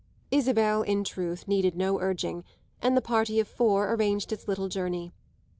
Isabel 0.31 0.81
in 0.81 1.03
truth 1.03 1.47
needed 1.47 1.75
no 1.77 1.99
urging, 2.01 2.43
and 2.81 2.97
the 2.97 3.01
party 3.03 3.39
of 3.39 3.47
four 3.47 3.93
arranged 3.93 4.31
its 4.31 4.47
little 4.47 4.67
journey. 4.67 5.13